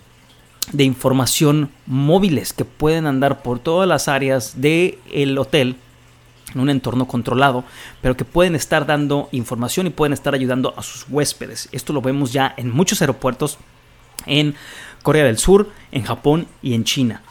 de 0.72 0.84
información 0.84 1.70
móviles 1.86 2.54
que 2.54 2.66
pueden 2.66 3.08
andar 3.08 3.42
por 3.42 3.60
todas 3.60 3.88
las 3.88 4.08
áreas 4.08 4.62
del 4.62 5.38
hotel 5.38 5.76
en 6.54 6.62
un 6.62 6.70
entorno 6.70 7.08
controlado, 7.08 7.64
pero 8.02 8.18
que 8.18 8.26
pueden 8.26 8.56
estar 8.56 8.86
dando 8.86 9.30
información 9.32 9.88
y 9.88 9.92
pueden 9.92 10.14
estar 10.14 10.34
ayudando 10.34 10.74
a 10.78 10.84
sus 10.84 11.06
huéspedes. 11.10 11.70
Esto 11.72 11.94
lo 11.94 12.02
vemos 12.02 12.34
ya 12.34 12.54
en 12.58 12.72
muchos 12.72 13.02
aeropuertos 13.02 13.58
en 14.26 14.56
Corea 15.04 15.26
del 15.26 15.38
Sur, 15.38 15.70
en 15.92 16.04
Japón 16.04 16.48
y 16.62 16.74
en 16.74 16.84
China. 16.84 17.22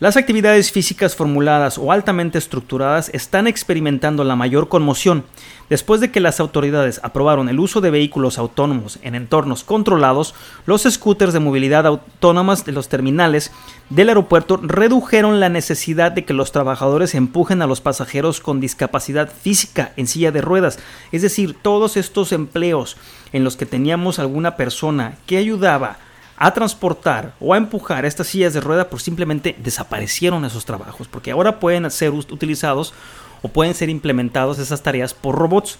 Las 0.00 0.16
actividades 0.16 0.72
físicas 0.72 1.14
formuladas 1.14 1.76
o 1.76 1.92
altamente 1.92 2.38
estructuradas 2.38 3.10
están 3.10 3.46
experimentando 3.46 4.24
la 4.24 4.34
mayor 4.34 4.70
conmoción. 4.70 5.24
Después 5.68 6.00
de 6.00 6.10
que 6.10 6.20
las 6.20 6.40
autoridades 6.40 7.00
aprobaron 7.02 7.50
el 7.50 7.60
uso 7.60 7.82
de 7.82 7.90
vehículos 7.90 8.38
autónomos 8.38 8.98
en 9.02 9.14
entornos 9.14 9.62
controlados, 9.62 10.34
los 10.64 10.84
scooters 10.84 11.34
de 11.34 11.40
movilidad 11.40 11.86
autónomas 11.86 12.64
de 12.64 12.72
los 12.72 12.88
terminales 12.88 13.52
del 13.90 14.08
aeropuerto 14.08 14.58
redujeron 14.62 15.38
la 15.38 15.50
necesidad 15.50 16.12
de 16.12 16.24
que 16.24 16.32
los 16.32 16.50
trabajadores 16.50 17.14
empujen 17.14 17.60
a 17.60 17.66
los 17.66 17.82
pasajeros 17.82 18.40
con 18.40 18.58
discapacidad 18.58 19.30
física 19.30 19.92
en 19.98 20.06
silla 20.06 20.32
de 20.32 20.40
ruedas, 20.40 20.78
es 21.12 21.20
decir, 21.20 21.54
todos 21.60 21.98
estos 21.98 22.32
empleos 22.32 22.96
en 23.34 23.44
los 23.44 23.58
que 23.58 23.66
teníamos 23.66 24.18
alguna 24.18 24.56
persona 24.56 25.18
que 25.26 25.36
ayudaba 25.36 25.98
a 26.40 26.54
transportar 26.54 27.34
o 27.38 27.52
a 27.52 27.58
empujar 27.58 28.06
estas 28.06 28.26
sillas 28.26 28.54
de 28.54 28.62
rueda, 28.62 28.88
pues 28.88 29.02
simplemente 29.02 29.54
desaparecieron 29.62 30.46
esos 30.46 30.64
trabajos, 30.64 31.06
porque 31.06 31.32
ahora 31.32 31.60
pueden 31.60 31.88
ser 31.90 32.12
utilizados 32.12 32.94
o 33.42 33.48
pueden 33.48 33.74
ser 33.74 33.90
implementados 33.90 34.58
esas 34.58 34.82
tareas 34.82 35.12
por 35.12 35.36
robots. 35.36 35.78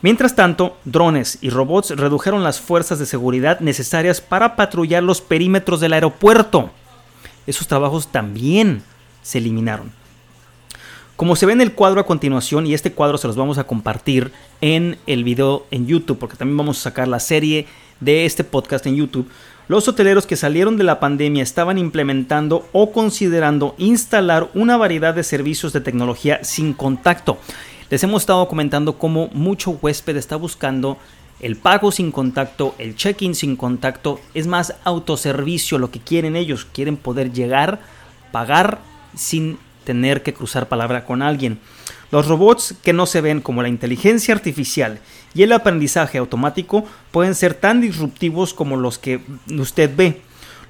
Mientras 0.00 0.34
tanto, 0.34 0.78
drones 0.86 1.36
y 1.42 1.50
robots 1.50 1.90
redujeron 1.90 2.42
las 2.42 2.60
fuerzas 2.60 2.98
de 2.98 3.04
seguridad 3.04 3.60
necesarias 3.60 4.22
para 4.22 4.56
patrullar 4.56 5.02
los 5.02 5.20
perímetros 5.20 5.80
del 5.80 5.92
aeropuerto. 5.92 6.70
Esos 7.46 7.68
trabajos 7.68 8.08
también 8.08 8.82
se 9.22 9.36
eliminaron. 9.36 9.92
Como 11.16 11.36
se 11.36 11.44
ve 11.44 11.52
en 11.52 11.60
el 11.60 11.74
cuadro 11.74 12.00
a 12.00 12.06
continuación, 12.06 12.66
y 12.66 12.72
este 12.72 12.92
cuadro 12.92 13.18
se 13.18 13.26
los 13.26 13.36
vamos 13.36 13.58
a 13.58 13.64
compartir 13.64 14.32
en 14.62 14.96
el 15.06 15.24
video 15.24 15.66
en 15.70 15.86
YouTube, 15.86 16.18
porque 16.18 16.36
también 16.36 16.56
vamos 16.56 16.78
a 16.78 16.84
sacar 16.84 17.06
la 17.06 17.20
serie 17.20 17.66
de 18.00 18.24
este 18.24 18.44
podcast 18.44 18.86
en 18.86 18.96
YouTube, 18.96 19.28
los 19.66 19.88
hoteleros 19.88 20.26
que 20.26 20.36
salieron 20.36 20.76
de 20.76 20.84
la 20.84 21.00
pandemia 21.00 21.42
estaban 21.42 21.78
implementando 21.78 22.68
o 22.72 22.92
considerando 22.92 23.74
instalar 23.78 24.50
una 24.54 24.76
variedad 24.76 25.14
de 25.14 25.22
servicios 25.22 25.72
de 25.72 25.80
tecnología 25.80 26.44
sin 26.44 26.74
contacto. 26.74 27.38
Les 27.88 28.02
hemos 28.02 28.22
estado 28.22 28.46
comentando 28.48 28.98
cómo 28.98 29.28
mucho 29.32 29.78
huésped 29.80 30.16
está 30.16 30.36
buscando 30.36 30.98
el 31.40 31.56
pago 31.56 31.92
sin 31.92 32.12
contacto, 32.12 32.74
el 32.78 32.96
check-in 32.96 33.34
sin 33.34 33.56
contacto, 33.56 34.20
es 34.34 34.46
más 34.46 34.74
autoservicio 34.84 35.78
lo 35.78 35.90
que 35.90 36.00
quieren 36.00 36.36
ellos, 36.36 36.64
quieren 36.64 36.96
poder 36.96 37.32
llegar, 37.32 37.80
pagar 38.32 38.78
sin 39.14 39.58
tener 39.84 40.22
que 40.22 40.34
cruzar 40.34 40.68
palabra 40.68 41.04
con 41.04 41.22
alguien. 41.22 41.58
Los 42.10 42.26
robots 42.26 42.74
que 42.82 42.92
no 42.92 43.06
se 43.06 43.20
ven 43.20 43.40
como 43.40 43.62
la 43.62 43.68
inteligencia 43.68 44.34
artificial 44.34 45.00
y 45.34 45.42
el 45.42 45.52
aprendizaje 45.52 46.18
automático 46.18 46.84
pueden 47.10 47.34
ser 47.34 47.54
tan 47.54 47.80
disruptivos 47.80 48.54
como 48.54 48.76
los 48.76 48.98
que 48.98 49.20
usted 49.58 49.90
ve. 49.94 50.20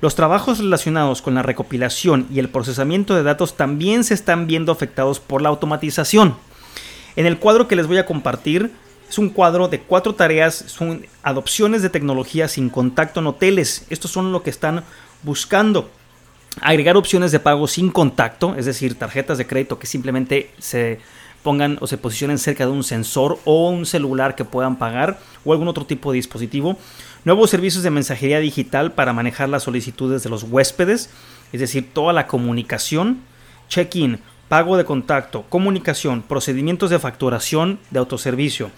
Los 0.00 0.14
trabajos 0.14 0.58
relacionados 0.58 1.22
con 1.22 1.34
la 1.34 1.42
recopilación 1.42 2.26
y 2.30 2.38
el 2.38 2.48
procesamiento 2.48 3.14
de 3.14 3.22
datos 3.22 3.56
también 3.56 4.04
se 4.04 4.14
están 4.14 4.46
viendo 4.46 4.72
afectados 4.72 5.20
por 5.20 5.42
la 5.42 5.48
automatización. 5.48 6.36
En 7.16 7.26
el 7.26 7.38
cuadro 7.38 7.68
que 7.68 7.76
les 7.76 7.86
voy 7.86 7.98
a 7.98 8.06
compartir 8.06 8.72
es 9.08 9.18
un 9.18 9.30
cuadro 9.30 9.68
de 9.68 9.80
cuatro 9.80 10.14
tareas, 10.14 10.64
son 10.66 11.06
adopciones 11.22 11.82
de 11.82 11.90
tecnología 11.90 12.48
sin 12.48 12.68
contacto 12.70 13.20
en 13.20 13.28
hoteles. 13.28 13.86
Estos 13.90 14.10
son 14.10 14.32
lo 14.32 14.42
que 14.42 14.50
están 14.50 14.82
buscando. 15.22 15.90
Agregar 16.60 16.96
opciones 16.96 17.30
de 17.32 17.40
pago 17.40 17.68
sin 17.68 17.90
contacto, 17.90 18.54
es 18.56 18.66
decir, 18.66 18.98
tarjetas 18.98 19.38
de 19.38 19.46
crédito 19.46 19.78
que 19.78 19.86
simplemente 19.86 20.50
se 20.58 21.00
pongan 21.44 21.78
o 21.80 21.86
se 21.86 21.98
posicionen 21.98 22.38
cerca 22.38 22.64
de 22.64 22.72
un 22.72 22.82
sensor 22.82 23.38
o 23.44 23.68
un 23.68 23.86
celular 23.86 24.34
que 24.34 24.44
puedan 24.44 24.76
pagar 24.76 25.20
o 25.44 25.52
algún 25.52 25.68
otro 25.68 25.84
tipo 25.84 26.10
de 26.10 26.16
dispositivo. 26.16 26.76
Nuevos 27.24 27.50
servicios 27.50 27.84
de 27.84 27.90
mensajería 27.90 28.40
digital 28.40 28.92
para 28.92 29.12
manejar 29.12 29.48
las 29.48 29.62
solicitudes 29.62 30.24
de 30.24 30.30
los 30.30 30.42
huéspedes, 30.42 31.10
es 31.52 31.60
decir, 31.60 31.92
toda 31.92 32.12
la 32.12 32.26
comunicación, 32.26 33.20
check-in, 33.68 34.18
pago 34.48 34.76
de 34.76 34.84
contacto, 34.84 35.44
comunicación, 35.48 36.22
procedimientos 36.22 36.90
de 36.90 36.98
facturación 36.98 37.78
de 37.90 37.98
autoservicio, 38.00 38.70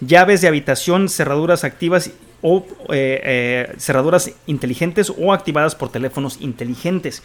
llaves 0.00 0.40
de 0.40 0.48
habitación, 0.48 1.08
cerraduras 1.08 1.64
activas 1.64 2.10
o 2.42 2.66
eh, 2.88 3.20
eh, 3.22 3.74
cerraduras 3.78 4.32
inteligentes 4.46 5.12
o 5.16 5.32
activadas 5.32 5.74
por 5.74 5.92
teléfonos 5.92 6.38
inteligentes. 6.40 7.22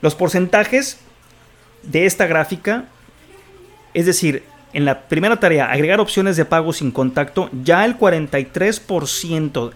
Los 0.00 0.14
porcentajes 0.14 0.98
de 1.82 2.06
esta 2.06 2.26
gráfica 2.26 2.86
es 3.98 4.06
decir, 4.06 4.44
en 4.72 4.84
la 4.84 5.08
primera 5.08 5.40
tarea, 5.40 5.72
agregar 5.72 5.98
opciones 5.98 6.36
de 6.36 6.44
pago 6.44 6.72
sin 6.72 6.92
contacto, 6.92 7.50
ya 7.64 7.84
el 7.84 7.98
43% 7.98 9.72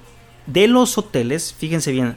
de 0.46 0.68
los 0.68 0.96
hoteles, 0.96 1.52
fíjense 1.58 1.90
bien, 1.90 2.14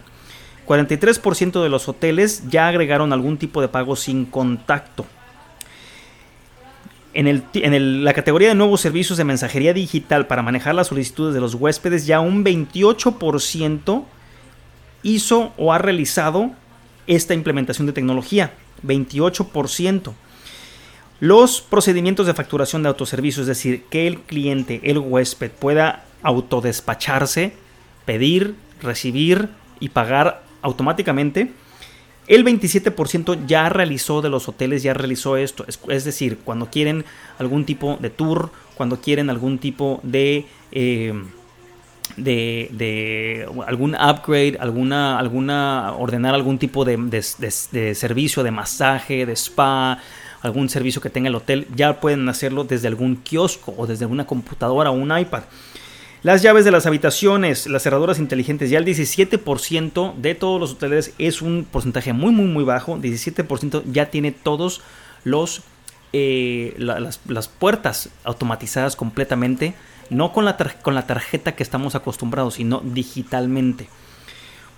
43% 0.68 1.64
de 1.64 1.70
los 1.70 1.90
hoteles 1.90 2.44
ya 2.48 2.68
agregaron 2.68 3.12
algún 3.12 3.38
tipo 3.40 3.60
de 3.60 3.70
pago 3.70 3.96
sin 3.96 4.26
contacto. 4.26 5.08
En, 7.16 7.26
en 7.54 8.04
la 8.04 8.14
categoría 8.14 8.50
de 8.50 8.56
nuevos 8.56 8.82
servicios 8.82 9.18
de 9.18 9.24
mensajería 9.24 9.74
digital 9.74 10.28
para 10.28 10.44
manejar 10.44 10.76
las 10.76 10.88
solicitudes 10.88 11.34
de 11.34 11.42
los 11.42 11.56
huéspedes, 11.56 12.06
ya 12.06 12.20
un 12.20 12.46
28% 12.46 14.04
hizo 15.02 15.54
o 15.58 15.74
ha 15.74 15.80
realizado 15.80 16.52
esta 17.08 17.34
implementación 17.34 17.88
de 17.88 17.94
tecnología. 17.94 18.54
28%. 18.84 20.14
Los 21.20 21.62
procedimientos 21.62 22.28
de 22.28 22.34
facturación 22.34 22.84
de 22.84 22.90
autoservicio, 22.90 23.42
es 23.42 23.48
decir, 23.48 23.84
que 23.90 24.08
el 24.08 24.20
cliente, 24.22 24.82
el 24.84 24.98
huésped, 24.98 25.52
pueda 25.52 26.04
autodespacharse, 26.24 27.54
pedir, 28.06 28.56
recibir 28.82 29.50
y 29.80 29.90
pagar 29.90 30.44
automáticamente. 30.62 31.52
El 32.28 32.44
27% 32.44 33.46
ya 33.46 33.70
realizó 33.70 34.22
de 34.22 34.30
los 34.30 34.50
hoteles, 34.50 34.84
ya 34.84 34.94
realizó 34.94 35.38
esto. 35.38 35.66
Es, 35.88 36.04
decir, 36.04 36.40
cuando 36.44 36.70
quieren 36.70 37.06
algún 37.38 37.66
tipo 37.66 37.98
de 38.02 38.10
tour, 38.10 38.52
cuando 38.76 39.00
quieren 39.00 39.30
algún 39.30 39.60
tipo 39.60 40.00
de... 40.04 40.46
Eh, 40.72 41.14
de, 42.18 43.48
algún 43.68 43.96
upgrade, 43.96 44.58
alguna, 44.60 45.18
alguna, 45.20 45.94
ordenar 45.98 46.34
algún 46.34 46.58
tipo 46.58 46.86
de, 46.86 46.98
de, 46.98 47.96
servicio 47.96 48.44
de 48.44 48.52
masaje, 48.52 49.26
de 49.26 49.34
spa, 49.34 50.00
algún 50.46 50.70
servicio 50.70 51.02
que 51.02 51.10
tenga 51.10 51.30
el 51.30 51.36
hotel, 51.36 51.68
ya 51.76 52.00
pueden 52.00 52.28
hacerlo 52.30 52.64
desde 52.64 52.88
algún 52.88 53.18
kiosco 53.18 53.74
o 53.78 53.88
desde 53.88 54.06
una 54.06 54.26
computadora 54.26 54.92
o 54.92 54.94
un 54.94 55.18
iPad. 55.18 55.44
Las 56.24 56.42
llaves 56.42 56.66
de 56.66 56.72
las 56.72 56.86
habitaciones, 56.88 57.68
las 57.68 57.84
cerraduras 57.84 58.18
inteligentes, 58.18 58.70
ya 58.70 58.80
el 58.80 58.86
17% 58.86 60.16
de 60.16 60.34
todos 60.34 60.60
los 60.60 60.72
hoteles 60.72 61.14
es 61.20 61.42
un 61.42 61.68
porcentaje 61.70 62.14
muy, 62.14 62.32
muy, 62.32 62.46
muy 62.46 62.64
bajo. 62.64 62.98
17% 62.98 63.84
ya 63.92 64.10
tiene 64.10 64.32
todos 64.32 64.82
los 65.24 65.62
eh, 66.14 66.74
las, 66.78 67.20
las, 67.28 67.48
puertas 67.50 68.10
automatizadas 68.24 68.96
completamente 68.96 69.76
no 70.10 70.32
con 70.32 70.46
la, 70.46 70.58
con 70.82 70.96
la 70.96 71.08
tarjeta 71.08 71.56
que 71.56 71.64
estamos 71.64 71.96
acostumbrados, 71.96 72.56
sino 72.56 72.82
digitalmente. 72.84 73.88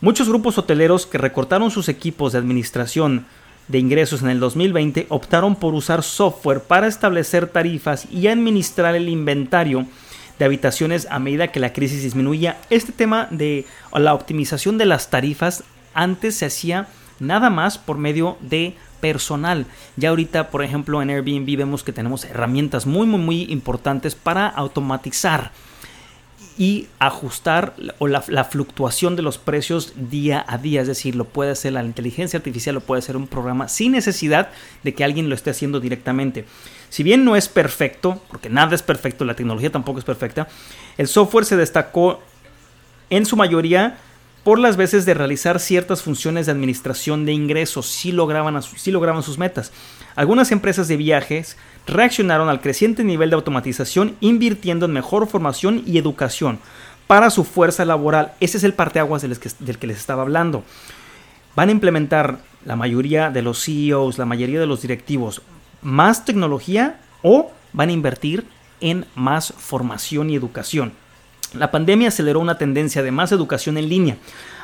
Muchos 0.01 0.29
grupos 0.29 0.57
hoteleros 0.57 1.05
que 1.05 1.17
recortaron 1.17 1.71
sus 1.71 1.89
equipos 1.89 2.33
de 2.33 2.39
administración 2.39 3.25
de 3.67 3.79
ingresos 3.79 4.21
en 4.21 4.29
el 4.29 4.39
2020 4.39 5.07
optaron 5.09 5.55
por 5.55 5.73
usar 5.73 6.03
software 6.03 6.61
para 6.61 6.87
establecer 6.87 7.47
tarifas 7.47 8.07
y 8.11 8.27
administrar 8.27 8.95
el 8.95 9.09
inventario 9.09 9.85
de 10.39 10.45
habitaciones 10.45 11.07
a 11.09 11.19
medida 11.19 11.49
que 11.49 11.59
la 11.59 11.73
crisis 11.73 12.03
disminuía. 12.03 12.57
Este 12.69 12.91
tema 12.91 13.27
de 13.31 13.65
la 13.93 14.13
optimización 14.13 14.77
de 14.77 14.85
las 14.85 15.09
tarifas 15.09 15.63
antes 15.93 16.35
se 16.35 16.45
hacía 16.45 16.87
nada 17.19 17.49
más 17.49 17.77
por 17.77 17.97
medio 17.97 18.37
de 18.41 18.75
personal. 19.01 19.65
Ya 19.95 20.09
ahorita, 20.09 20.49
por 20.49 20.63
ejemplo, 20.63 21.01
en 21.01 21.09
Airbnb 21.09 21.57
vemos 21.57 21.83
que 21.83 21.93
tenemos 21.93 22.25
herramientas 22.25 22.85
muy, 22.85 23.07
muy, 23.07 23.19
muy 23.19 23.43
importantes 23.43 24.15
para 24.15 24.47
automatizar 24.47 25.51
y 26.57 26.87
ajustar 26.97 27.75
o 27.99 28.07
la, 28.07 28.21
fluctuación 28.43 29.15
de 29.15 29.21
los 29.21 29.37
precios 29.37 29.93
día 29.95 30.43
a 30.47 30.57
día. 30.57 30.81
Es 30.81 30.87
decir, 30.87 31.15
lo 31.15 31.25
puede 31.25 31.51
hacer 31.51 31.73
la 31.73 31.83
inteligencia 31.83 32.37
artificial, 32.37 32.75
lo 32.75 32.81
puede 32.81 32.99
hacer 32.99 33.15
un 33.15 33.27
programa 33.27 33.67
sin 33.67 33.91
necesidad 33.91 34.49
de 34.83 34.93
que 34.93 35.03
alguien 35.03 35.29
lo 35.29 35.35
esté 35.35 35.51
haciendo 35.51 35.79
directamente. 35.79 36.45
Si 36.89 37.03
bien 37.03 37.23
no 37.23 37.35
es 37.35 37.47
perfecto, 37.47 38.21
porque 38.29 38.49
nada 38.49 38.73
es 38.73 38.81
perfecto, 38.81 39.25
la 39.25 39.35
tecnología 39.35 39.71
tampoco 39.71 39.99
es 39.99 40.05
perfecta, 40.05 40.47
el 40.97 41.07
software 41.07 41.45
se 41.45 41.57
destacó 41.57 42.21
en 43.09 43.25
su 43.25 43.35
mayoría 43.35 43.97
por 44.47 44.59
las 44.59 44.77
veces 44.77 45.05
de 45.05 45.13
realizar 45.13 45.59
ciertas 45.59 46.01
funciones 46.01 46.45
de 46.45 46.53
administración 46.53 47.25
de 47.25 47.33
ingresos, 47.33 47.85
si 47.85 48.13
lograban, 48.13 48.63
si 48.63 48.91
lograban 48.91 49.21
sus 49.21 49.37
metas. 49.37 49.73
Algunas 50.15 50.53
empresas 50.53 50.87
de 50.87 50.95
viajes 50.95 51.57
reaccionaron 51.85 52.47
al 52.47 52.61
creciente 52.61 53.03
nivel 53.03 53.29
de 53.29 53.35
automatización 53.35 54.15
invirtiendo 54.21 54.85
en 54.85 54.93
mejor 54.93 55.27
formación 55.27 55.83
y 55.85 55.97
educación 55.97 56.59
para 57.07 57.29
su 57.29 57.43
fuerza 57.43 57.83
laboral. 57.83 58.35
Ese 58.39 58.57
es 58.57 58.63
el 58.63 58.73
parteaguas 58.73 59.21
del 59.21 59.37
que, 59.37 59.49
del 59.59 59.79
que 59.79 59.87
les 59.87 59.97
estaba 59.97 60.21
hablando. 60.21 60.63
Van 61.53 61.67
a 61.67 61.73
implementar 61.73 62.37
la 62.63 62.77
mayoría 62.77 63.29
de 63.29 63.41
los 63.41 63.61
CEOs, 63.65 64.17
la 64.17 64.25
mayoría 64.25 64.61
de 64.61 64.67
los 64.67 64.81
directivos, 64.81 65.41
más 65.81 66.23
tecnología 66.23 67.01
o 67.21 67.51
van 67.73 67.89
a 67.89 67.91
invertir 67.91 68.45
en 68.79 69.07
más 69.13 69.53
formación 69.57 70.29
y 70.29 70.35
educación. 70.37 70.93
La 71.53 71.71
pandemia 71.71 72.09
aceleró 72.09 72.39
una 72.39 72.57
tendencia 72.57 73.01
de 73.03 73.11
más 73.11 73.31
educación 73.31 73.77
en 73.77 73.87
línea. 73.87 74.17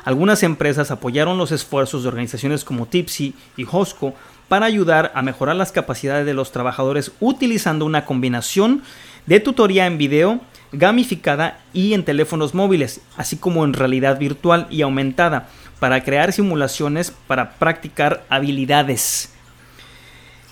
Algunas 0.04 0.42
empresas 0.42 0.90
apoyaron 0.90 1.38
los 1.38 1.50
esfuerzos 1.50 2.02
de 2.02 2.08
organizaciones 2.08 2.64
como 2.64 2.86
Tipsy 2.86 3.34
y 3.56 3.64
Hosco 3.70 4.14
para 4.48 4.66
ayudar 4.66 5.10
a 5.14 5.22
mejorar 5.22 5.56
las 5.56 5.72
capacidades 5.72 6.26
de 6.26 6.34
los 6.34 6.52
trabajadores 6.52 7.12
utilizando 7.20 7.86
una 7.86 8.04
combinación 8.04 8.82
de 9.26 9.40
tutoría 9.40 9.86
en 9.86 9.96
video, 9.96 10.40
gamificada 10.72 11.60
y 11.72 11.94
en 11.94 12.04
teléfonos 12.04 12.54
móviles, 12.54 13.00
así 13.16 13.36
como 13.36 13.64
en 13.64 13.72
realidad 13.72 14.18
virtual 14.18 14.66
y 14.68 14.82
aumentada, 14.82 15.48
para 15.80 16.04
crear 16.04 16.32
simulaciones 16.32 17.12
para 17.26 17.54
practicar 17.54 18.24
habilidades. 18.28 19.30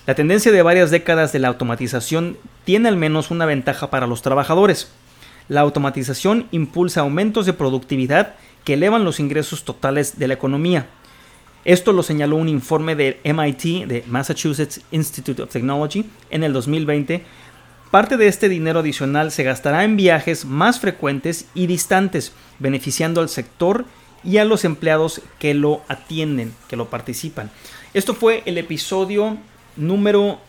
La 0.07 0.15
tendencia 0.15 0.51
de 0.51 0.61
varias 0.63 0.91
décadas 0.91 1.31
de 1.31 1.39
la 1.39 1.47
automatización 1.49 2.37
tiene 2.65 2.89
al 2.89 2.97
menos 2.97 3.31
una 3.31 3.45
ventaja 3.45 3.89
para 3.89 4.07
los 4.07 4.21
trabajadores. 4.21 4.91
La 5.49 5.61
automatización 5.61 6.47
impulsa 6.51 7.01
aumentos 7.01 7.45
de 7.45 7.53
productividad 7.53 8.35
que 8.63 8.73
elevan 8.73 9.03
los 9.03 9.19
ingresos 9.19 9.63
totales 9.63 10.17
de 10.17 10.27
la 10.27 10.33
economía. 10.33 10.87
Esto 11.65 11.93
lo 11.93 12.03
señaló 12.03 12.35
un 12.37 12.49
informe 12.49 12.95
del 12.95 13.17
MIT, 13.23 13.87
de 13.87 14.03
Massachusetts 14.07 14.81
Institute 14.91 15.41
of 15.41 15.49
Technology, 15.49 16.05
en 16.29 16.43
el 16.43 16.53
2020. 16.53 17.23
Parte 17.91 18.17
de 18.17 18.27
este 18.27 18.49
dinero 18.49 18.79
adicional 18.79 19.31
se 19.31 19.43
gastará 19.43 19.83
en 19.83 19.95
viajes 19.95 20.45
más 20.45 20.79
frecuentes 20.79 21.45
y 21.53 21.67
distantes, 21.67 22.33
beneficiando 22.59 23.21
al 23.21 23.29
sector 23.29 23.85
y 24.23 24.37
a 24.37 24.45
los 24.45 24.65
empleados 24.65 25.21
que 25.39 25.53
lo 25.53 25.83
atienden, 25.87 26.53
que 26.67 26.75
lo 26.75 26.89
participan. 26.89 27.51
Esto 27.93 28.13
fue 28.13 28.43
el 28.45 28.57
episodio 28.57 29.37
número 29.75 30.39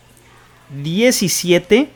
17 0.82 1.90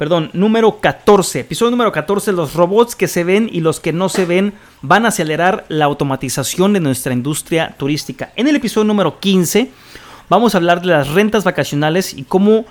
perdón, 0.00 0.30
número 0.32 0.80
14. 0.80 1.40
Episodio 1.40 1.72
número 1.72 1.92
14, 1.92 2.32
los 2.32 2.54
robots 2.54 2.96
que 2.96 3.06
se 3.06 3.22
ven 3.22 3.50
y 3.52 3.60
los 3.60 3.80
que 3.80 3.92
no 3.92 4.08
se 4.08 4.24
ven 4.24 4.54
van 4.80 5.04
a 5.04 5.08
acelerar 5.08 5.66
la 5.68 5.84
automatización 5.84 6.72
de 6.72 6.80
nuestra 6.80 7.12
industria 7.12 7.74
turística. 7.76 8.32
En 8.34 8.48
el 8.48 8.56
episodio 8.56 8.86
número 8.86 9.20
15 9.20 9.70
vamos 10.30 10.54
a 10.54 10.56
hablar 10.56 10.80
de 10.80 10.86
las 10.86 11.08
rentas 11.10 11.44
vacacionales 11.44 12.14
y 12.14 12.22
cómo 12.22 12.64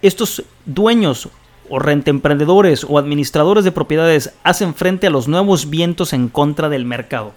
estos 0.00 0.44
dueños 0.64 1.28
o 1.68 1.80
rentemprendedores 1.80 2.86
o 2.88 2.98
administradores 2.98 3.64
de 3.64 3.72
propiedades 3.72 4.32
hacen 4.44 4.72
frente 4.72 5.08
a 5.08 5.10
los 5.10 5.26
nuevos 5.26 5.70
vientos 5.70 6.12
en 6.12 6.28
contra 6.28 6.68
del 6.68 6.84
mercado. 6.84 7.32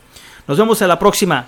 Nos 0.47 0.59
vemos 0.59 0.79
en 0.83 0.89
la 0.89 0.99
próxima. 0.99 1.47